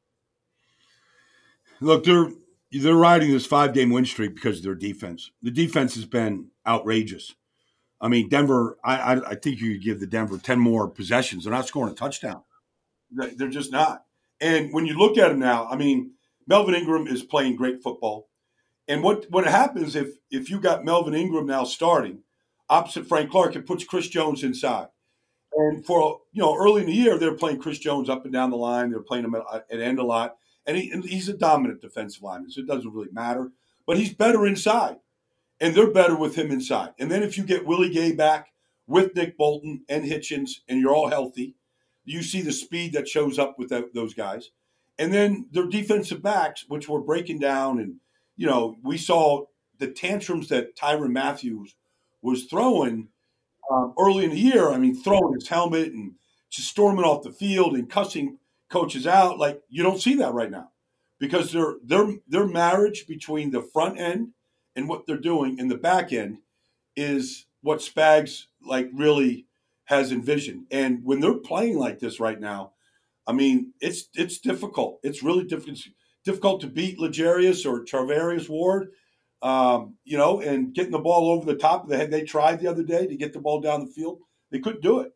[1.79, 2.31] Look, they're
[2.71, 5.31] they're riding this five game win streak because of their defense.
[5.41, 7.35] The defense has been outrageous.
[7.99, 8.77] I mean, Denver.
[8.83, 11.43] I I, I think you could give the Denver ten more possessions.
[11.43, 12.43] They're not scoring a touchdown.
[13.11, 14.03] They're just not.
[14.39, 16.11] And when you look at them now, I mean,
[16.45, 18.29] Melvin Ingram is playing great football.
[18.87, 22.23] And what what happens if if you got Melvin Ingram now starting
[22.69, 24.87] opposite Frank Clark, it puts Chris Jones inside.
[25.53, 28.51] And for you know, early in the year, they're playing Chris Jones up and down
[28.51, 28.91] the line.
[28.91, 32.21] They're playing him at, at end a lot, and, he, and he's a dominant defensive
[32.21, 33.51] lineman, so it doesn't really matter.
[33.85, 34.97] But he's better inside,
[35.59, 36.93] and they're better with him inside.
[36.99, 38.49] And then if you get Willie Gay back
[38.85, 41.55] with Nick Bolton and Hitchens, and you're all healthy,
[42.05, 44.51] you see the speed that shows up with that, those guys.
[44.99, 47.99] And then their defensive backs, which were breaking down and
[48.37, 49.45] you know, we saw
[49.79, 51.65] the tantrums that Tyrann Mathieu
[52.21, 53.09] was throwing
[53.71, 54.69] um, early in the year.
[54.69, 56.13] I mean, throwing his helmet and
[56.49, 58.37] just storming off the field and cussing
[58.69, 59.39] coaches out.
[59.39, 60.69] Like you don't see that right now
[61.19, 64.29] because their their their marriage between the front end
[64.77, 66.37] and what they're doing in the back end
[66.95, 69.47] is what Spags like really
[69.85, 70.67] has envisioned.
[70.71, 72.73] And when they're playing like this right now,
[73.25, 74.99] I mean, it's it's difficult.
[75.03, 75.79] It's really difficult
[76.23, 78.89] difficult to beat L'Jarius or Charvarius Ward,
[79.41, 82.11] um, you know, and getting the ball over the top of the head.
[82.11, 84.19] They tried the other day to get the ball down the field.
[84.51, 85.11] They couldn't do it.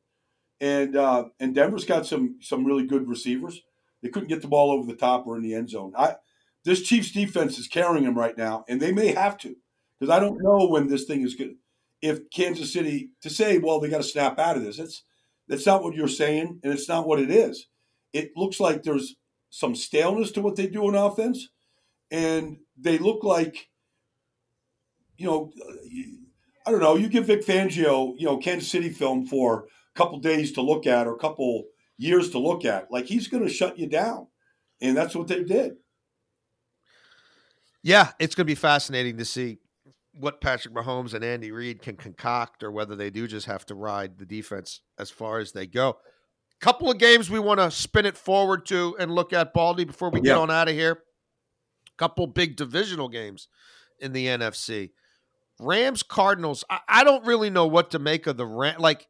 [0.60, 3.62] And uh, and Denver's got some some really good receivers.
[4.02, 5.94] They couldn't get the ball over the top or in the end zone.
[5.96, 6.16] I
[6.64, 9.56] this Chiefs defense is carrying them right now, and they may have to
[10.00, 11.56] because I don't know when this thing is good.
[12.02, 14.78] If Kansas City to say, well, they got to snap out of this.
[14.78, 15.04] That's
[15.48, 17.68] that's not what you're saying, and it's not what it is.
[18.14, 19.16] It looks like there's
[19.50, 21.50] some staleness to what they do in offense,
[22.10, 23.70] and they look like,
[25.18, 25.52] you know,
[26.66, 26.96] I don't know.
[26.96, 30.88] You give Vic Fangio, you know, Kansas City film for a couple days to look
[30.88, 31.66] at or a couple
[31.98, 34.28] years to look at, like he's going to shut you down,
[34.82, 35.74] and that's what they did.
[37.84, 39.58] Yeah, it's going to be fascinating to see
[40.14, 43.76] what Patrick Mahomes and Andy Reid can concoct, or whether they do just have to
[43.76, 45.98] ride the defense as far as they go
[46.62, 50.12] couple of games we want to spin it forward to and look at Baldy before
[50.12, 51.00] we get on out of here.
[51.98, 53.48] Couple big divisional games
[54.00, 54.92] in the NFC.
[55.60, 56.64] Rams Cardinals.
[56.70, 58.80] I, I, don't really know what to make of the Ram.
[58.80, 59.08] Like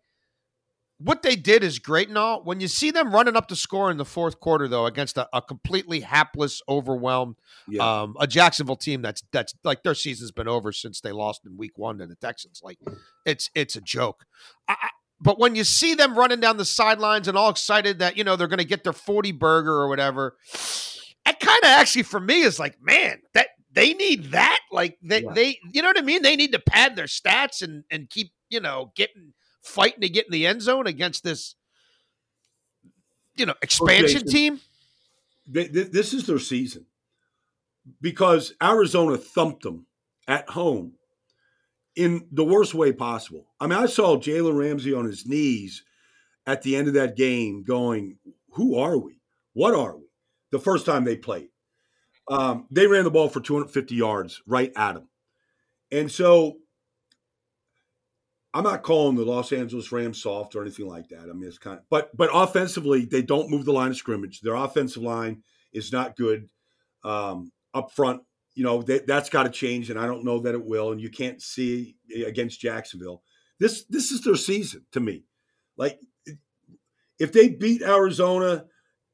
[1.04, 2.44] what they did is great and all.
[2.44, 5.28] When you see them running up the score in the fourth quarter, though, against a,
[5.34, 7.36] a completely hapless, overwhelmed,
[7.68, 8.02] yeah.
[8.02, 11.58] um, a Jacksonville team that's that's like their season's been over since they lost in
[11.58, 12.62] Week One to the Texans.
[12.64, 12.78] Like
[13.26, 14.26] it's it's a joke.
[14.68, 14.90] I,
[15.22, 18.36] but when you see them running down the sidelines and all excited that, you know,
[18.36, 22.42] they're going to get their 40 burger or whatever, it kind of actually for me
[22.42, 24.60] is like, man, that they need that.
[24.72, 25.34] Like they, yeah.
[25.34, 26.24] they, you know what I mean?
[26.24, 30.26] They need to pad their stats and, and keep, you know, getting, fighting to get
[30.26, 31.56] in the end zone against this,
[33.36, 34.62] you know, expansion okay, team.
[35.48, 36.86] This is their season
[38.00, 39.88] because Arizona thumped them
[40.28, 40.94] at home
[41.96, 43.48] in the worst way possible.
[43.60, 45.84] I mean, I saw Jalen Ramsey on his knees
[46.46, 48.18] at the end of that game going,
[48.52, 49.20] Who are we?
[49.54, 50.06] What are we?
[50.52, 51.50] The first time they played.
[52.30, 55.10] Um, they ran the ball for 250 yards right at him.
[55.92, 56.58] And so
[58.54, 61.30] I'm not calling the Los Angeles Rams soft or anything like that.
[61.30, 64.42] I mean, it's kind of, but but offensively, they don't move the line of scrimmage.
[64.42, 66.50] Their offensive line is not good.
[67.04, 68.22] Um, up front,
[68.54, 70.92] you know that that's got to change, and I don't know that it will.
[70.92, 73.24] And you can't see against Jacksonville.
[73.60, 75.24] This this is their season to me.
[75.78, 76.00] Like
[77.20, 78.66] if they beat Arizona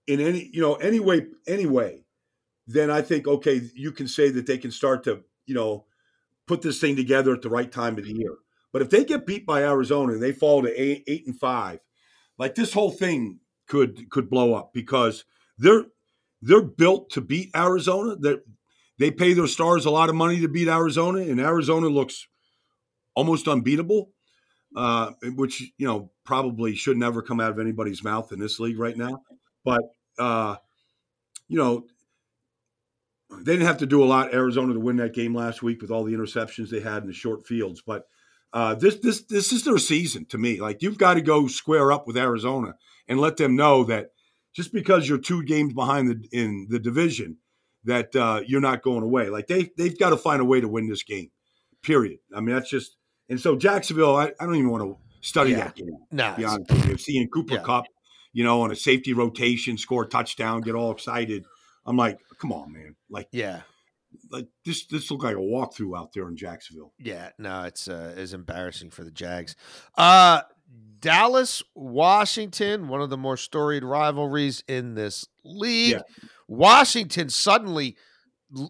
[0.07, 2.05] in any you know any way anyway,
[2.65, 5.85] then I think okay, you can say that they can start to you know
[6.47, 8.35] put this thing together at the right time of the year.
[8.77, 11.79] But if they get beat by Arizona and they fall to eight, eight and five,
[12.37, 15.25] like this whole thing could could blow up because
[15.57, 15.85] they're
[16.43, 18.15] they're built to beat Arizona.
[18.15, 18.41] They're
[18.99, 22.27] they pay their stars a lot of money to beat Arizona, and Arizona looks
[23.15, 24.11] almost unbeatable.
[24.75, 28.79] uh, which you know probably should never come out of anybody's mouth in this league
[28.79, 29.23] right now.
[29.65, 29.81] But
[30.19, 30.57] uh,
[31.47, 31.85] you know,
[33.41, 35.91] they didn't have to do a lot Arizona to win that game last week with
[35.91, 37.81] all the interceptions they had in the short fields.
[37.85, 38.03] But
[38.57, 40.59] uh, this this this is their season to me.
[40.59, 42.73] Like you've got to go square up with Arizona
[43.07, 44.07] and let them know that
[44.55, 47.37] just because you're two games behind the in the division,
[47.83, 49.29] that uh, you're not going away.
[49.29, 51.29] Like they they've got to find a way to win this game.
[51.83, 52.17] Period.
[52.35, 52.97] I mean that's just
[53.29, 54.15] and so Jacksonville.
[54.15, 55.57] I, I don't even want to study Yeah.
[55.57, 55.95] that game.
[56.11, 57.63] No, be honest with you, seeing Cooper Yeah.
[57.63, 57.85] Kupp,
[58.33, 61.43] you know, on a safety rotation, score a touchdown, get all excited.
[61.85, 62.95] I'm like, come on, man.
[63.09, 63.61] Like, yeah,
[64.31, 66.93] like this this looked like a walkthrough out there in Jacksonville.
[66.99, 67.29] yeah.
[67.37, 69.55] No, it's uh, is embarrassing for the Jags.
[69.97, 70.41] Uh,
[70.99, 75.93] Dallas, Washington, one of the more storied rivalries in this league.
[75.93, 76.01] Yeah.
[76.47, 77.95] Washington suddenly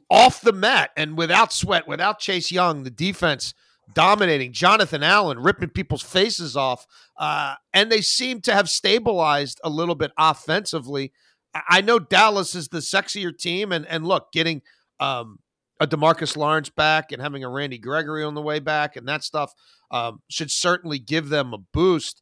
[0.10, 3.54] off the mat and without sweat, without Chase Young, the defense
[3.94, 4.52] dominating.
[4.52, 6.86] Jonathan Allen ripping people's faces off,
[7.18, 11.14] uh, and they seem to have stabilized a little bit offensively.
[11.54, 14.62] I I know Dallas is the sexier team, and and look, getting
[15.00, 15.40] um,
[15.80, 19.24] a Demarcus Lawrence back and having a Randy Gregory on the way back and that
[19.24, 19.54] stuff
[19.92, 22.22] um, should certainly give them a boost.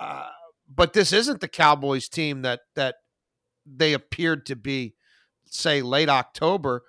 [0.00, 0.28] Uh,
[0.72, 2.96] but this isn't the Cowboys team that that
[3.66, 4.94] they appeared to be,
[5.46, 6.82] say late October.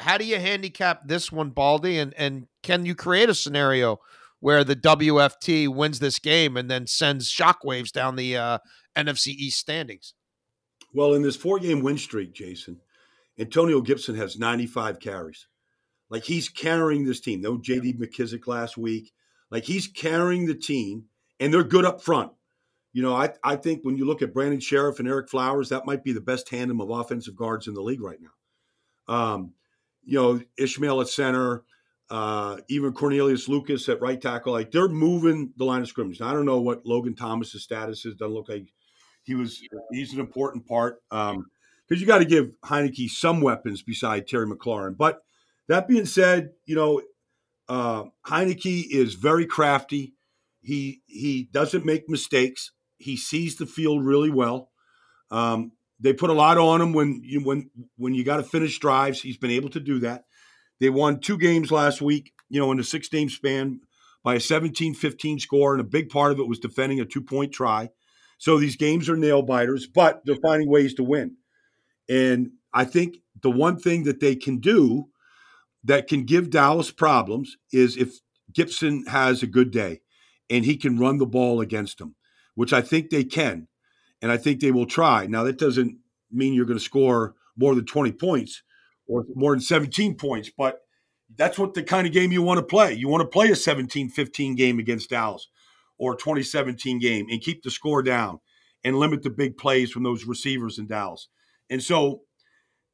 [0.00, 1.98] How do you handicap this one, Baldy?
[1.98, 3.98] And and can you create a scenario
[4.40, 8.58] where the WFT wins this game and then sends shockwaves down the uh,
[8.96, 10.14] NFC East standings?
[10.92, 12.80] Well, in this four game win streak, Jason,
[13.42, 15.46] Antonio Gibson has 95 carries.
[16.08, 17.40] Like he's carrying this team.
[17.40, 19.12] No JD McKissic last week.
[19.50, 21.06] Like he's carrying the team,
[21.40, 22.32] and they're good up front.
[22.92, 25.86] You know, I, I think when you look at Brandon Scherff and Ereck Flowers, that
[25.86, 29.14] might be the best tandem of offensive guards in the league right now.
[29.14, 29.54] Um,
[30.04, 31.64] you know, Ismael at center,
[32.10, 36.20] uh, even Cornelius Lucas at right tackle, like they're moving the line of scrimmage.
[36.20, 38.14] Now, I don't know what Logan Thomas's status is.
[38.14, 38.68] Doesn't look like
[39.22, 39.60] he was.
[39.90, 41.02] He's an important part
[41.92, 44.96] because you got to give Heinicke some weapons beside Terry McLaurin.
[44.96, 45.20] But
[45.68, 47.02] that being said, you know,
[47.68, 50.14] uh, Heinicke is very crafty.
[50.62, 52.70] He he doesn't make mistakes.
[52.96, 54.70] He sees the field really well.
[55.30, 58.78] Um, they put a lot on him when you when when you got to finish
[58.78, 59.20] drives.
[59.20, 60.24] He's been able to do that.
[60.80, 63.80] They won two games last week, you know, in a six game span
[64.24, 67.52] by a 17-15 score, and a big part of it was defending a two point
[67.52, 67.90] try.
[68.38, 71.36] So these games are nail biters, but they're finding ways to win.
[72.08, 75.08] And I think the one thing that they can do
[75.84, 78.20] that can give Dallas problems is if
[78.52, 80.00] Gibson has a good day
[80.50, 82.14] and he can run the ball against them,
[82.54, 83.68] which I think they can.
[84.20, 85.26] And I think they will try.
[85.26, 85.96] Now, that doesn't
[86.30, 88.62] mean you're going to score more than 20 points
[89.06, 90.80] or more than 17 points, but
[91.36, 92.92] that's what the kind of game you want to play.
[92.92, 95.48] You want to play a 17 15 game against Dallas
[95.98, 98.40] or 2017 game and keep the score down
[98.84, 101.28] and limit the big plays from those receivers in Dallas.
[101.72, 102.20] And so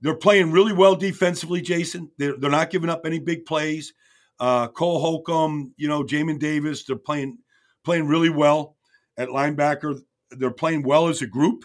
[0.00, 2.12] they're playing really well defensively, Jason.
[2.16, 3.92] They're, they're not giving up any big plays.
[4.38, 7.38] Uh, Cole Holcomb, you know, Jamin Davis, they're playing
[7.84, 8.76] playing really well
[9.16, 10.00] at linebacker.
[10.30, 11.64] They're playing well as a group.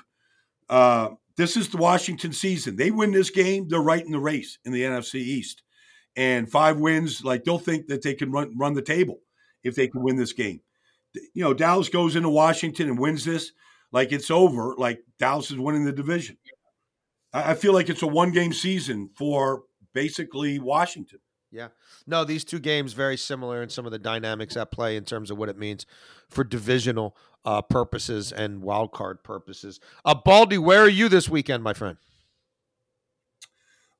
[0.67, 2.77] Uh, this is the Washington season.
[2.77, 5.61] They win this game, they're right in the race in the NFC East.
[6.15, 9.19] And five wins, like they'll think that they can run run the table
[9.63, 10.61] if they can win this game.
[11.13, 13.51] You know, Dallas goes into Washington and wins this,
[13.91, 16.37] like it's over, like Dallas is winning the division.
[17.33, 21.19] I feel like it's a one game season for basically Washington.
[21.51, 21.69] Yeah.
[22.07, 25.29] No, these two games very similar in some of the dynamics at play in terms
[25.29, 25.85] of what it means
[26.29, 27.15] for divisional
[27.45, 29.79] uh, purposes and wild card purposes.
[30.03, 31.97] Uh, Baldy, where are you this weekend, my friend?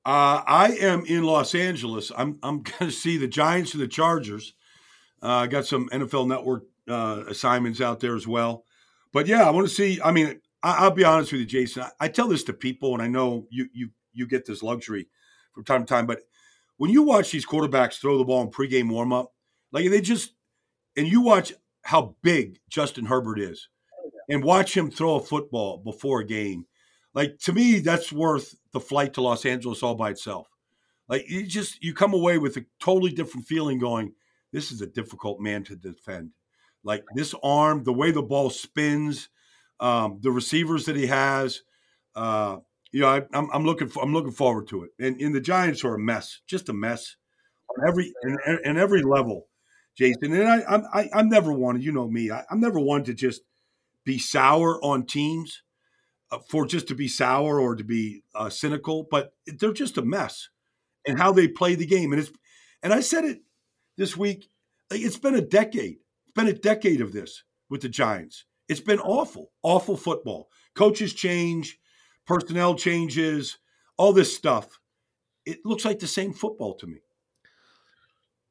[0.06, 2.12] Uh, I am in Los Angeles.
[2.18, 4.54] I'm I'm going to see the Giants and the Chargers.
[5.22, 8.66] Uh, I got some NFL Network uh, assignments out there as well.
[9.14, 10.02] But yeah, I want to see.
[10.04, 11.84] I mean, I, I'll be honest with you, Jason.
[11.84, 15.08] I, I tell this to people, and I know you you you get this luxury
[15.54, 16.08] from time to time.
[16.08, 16.22] But
[16.78, 19.28] when you watch these quarterbacks throw the ball in pregame warmup,
[19.72, 20.34] like they just
[20.96, 23.68] and you watch how big Justin Herbert is,
[24.02, 26.66] oh, and watch him throw a football before a game.
[27.14, 30.48] Like to me, that's worth the flight to Los Angeles all by itself.
[31.08, 33.78] Like you just you come away with a totally different feeling.
[33.78, 34.14] Going,
[34.52, 36.32] this is a difficult man to defend.
[36.84, 39.30] Like this arm, the way the ball spins,
[39.84, 41.62] um, the receivers that he has.
[42.16, 42.58] Uh,
[42.92, 44.92] you know, I, I'm, I'm looking for, I'm looking forward to it.
[45.00, 47.18] And, and the Giants are a mess, just a mess
[47.70, 48.14] on every
[48.64, 49.48] in every level,
[49.98, 50.34] Jason.
[50.34, 51.82] And I I'm I, I'm never one.
[51.82, 52.32] You know me.
[52.32, 53.42] I, I'm never one to just
[54.06, 55.64] be sour on teams
[56.32, 60.02] uh, for just to be sour or to be uh, cynical, but they're just a
[60.02, 60.50] mess
[61.08, 62.14] and how they play the game.
[62.14, 62.32] And it's
[62.82, 63.42] and I said it
[63.98, 64.50] this week.
[64.92, 68.46] It's been a decade It's been a decade of this with the Giants.
[68.74, 70.50] It's been awful, awful football.
[70.74, 71.78] Coaches change,
[72.26, 73.60] personnel changes,
[73.98, 74.80] all this stuff.
[75.46, 77.02] It looks like the same football to me.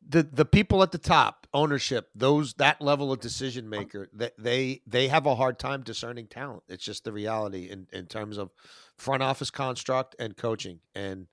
[0.09, 4.83] The the people at the top, ownership, those that level of decision maker, that they
[4.87, 6.63] they have a hard time discerning talent.
[6.69, 8.53] It's just the reality in in terms of
[8.97, 10.79] front office construct and coaching.
[10.95, 11.27] And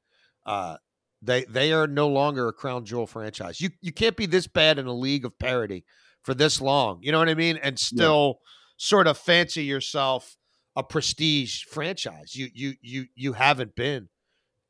[0.47, 0.77] uh
[1.21, 3.61] they they are no longer a crown jewel franchise.
[3.61, 5.85] You you can't be this bad in a league of parity
[6.23, 6.99] for this long.
[7.03, 7.57] You know what I mean?
[7.57, 8.49] And still yeah.
[8.81, 10.37] Sort of fancy yourself
[10.73, 12.33] a prestige franchise.
[12.33, 14.07] You you you you haven't been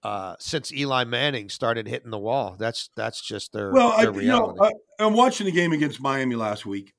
[0.01, 2.55] uh, since Eli Manning started hitting the wall.
[2.57, 3.95] That's that's just their well.
[3.99, 6.93] Their I, you know, I, I'm watching the game against Miami last week,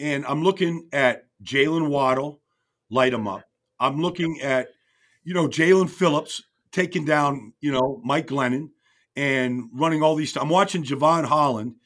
[0.00, 2.40] and I'm looking at Jaylen Waddle
[2.90, 3.44] light him up.
[3.78, 4.68] I'm looking at
[5.22, 6.42] you know Jaelan Phillips
[6.72, 8.70] taking down you know Mike Glennon
[9.14, 10.36] and running all these.
[10.36, 11.76] I'm watching Jevon Holland,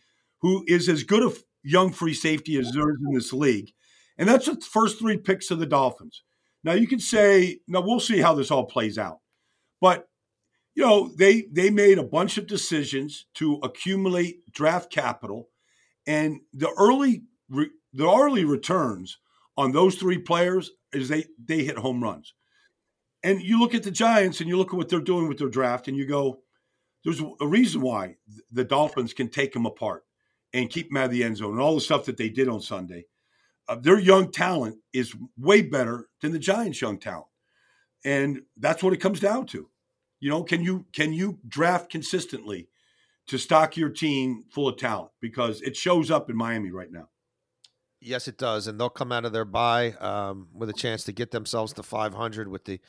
[0.41, 3.73] who is as good a young free safety as there is in this league,
[4.21, 6.23] and that's the first three picks of the Dolphins.
[6.63, 9.21] Now you can say, now we'll see how this all plays out,
[9.81, 10.09] but
[10.75, 15.49] you know they they made a bunch of decisions to accumulate draft capital,
[16.07, 19.19] and the early re, the early returns
[19.57, 22.35] on those three players is they they hit home runs.
[23.23, 25.49] And you look at the Giants and you look at what they're doing with their
[25.49, 26.43] draft, and you go,
[27.05, 28.17] there's a reason why
[28.53, 30.05] the Dolphins can take them apart
[30.53, 32.49] and keep them out of the end zone and all the stuff that they did
[32.49, 33.07] on Sunday.
[33.71, 37.29] Uh, their young talent is way better than the Giants' young talent,
[38.05, 39.71] and that's what it comes down to.
[40.19, 42.69] You know, can you can you draft consistently
[43.29, 47.09] to stock your team full of talent because it shows up in Miami right now.
[48.01, 51.13] Yes, it does, and they'll come out of their bye um, with a chance to
[51.13, 52.81] get themselves to 500 with the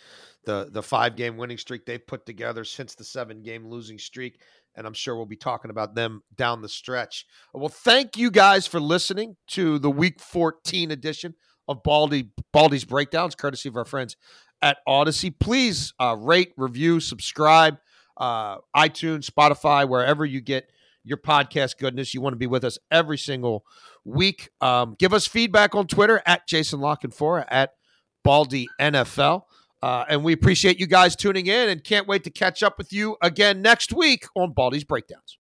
[0.46, 4.40] the the five game winning streak they've put together since the seven game losing streak.
[4.76, 7.26] And I'm sure we'll be talking about them down the stretch.
[7.54, 11.36] Well, thank you guys for listening to the Week 14 edition
[11.68, 14.16] of Baldy Baldy's Breakdowns, courtesy of our friends
[14.62, 15.34] at Audacy.
[15.38, 17.78] Please uh, rate, review, subscribe,
[18.18, 20.70] uh, iTunes, Spotify, wherever you get
[21.04, 22.14] your podcast goodness.
[22.14, 23.66] You want to be with us every single
[24.06, 24.50] week.
[24.62, 27.72] Um, give us feedback on Twitter at Jason La Canfora at
[28.24, 29.44] Baldy NFL.
[29.82, 32.94] Uh, and we appreciate you guys tuning in and can't wait to catch up with
[32.94, 35.38] you again next week on Baldy's Breakdowns.